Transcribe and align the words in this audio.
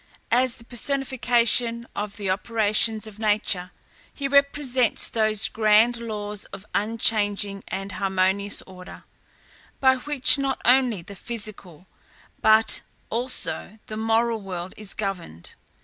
As 0.31 0.57
the 0.57 0.65
personification 0.65 1.85
of 1.95 2.17
the 2.17 2.27
operations 2.27 3.05
of 3.05 3.19
nature, 3.19 3.69
he 4.11 4.27
represents 4.27 5.07
those 5.07 5.47
grand 5.47 5.97
laws 5.97 6.45
of 6.45 6.65
unchanging 6.73 7.63
and 7.67 7.91
harmonious 7.91 8.63
order, 8.63 9.03
by 9.79 9.97
which 9.97 10.39
not 10.39 10.59
only 10.65 11.03
the 11.03 11.15
physical 11.15 11.85
but 12.41 12.81
also 13.11 13.77
the 13.85 13.95
moral 13.97 14.41
world 14.41 14.73
is 14.75 14.95
governed. 14.95 15.51